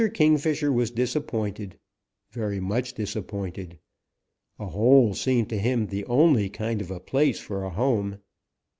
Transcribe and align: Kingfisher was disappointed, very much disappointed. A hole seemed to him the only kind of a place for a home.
Kingfisher 0.15 0.71
was 0.73 0.89
disappointed, 0.89 1.77
very 2.31 2.59
much 2.59 2.95
disappointed. 2.95 3.77
A 4.57 4.65
hole 4.65 5.13
seemed 5.13 5.49
to 5.49 5.59
him 5.59 5.85
the 5.85 6.05
only 6.05 6.49
kind 6.49 6.81
of 6.81 6.89
a 6.89 6.99
place 6.99 7.39
for 7.39 7.63
a 7.63 7.69
home. 7.69 8.17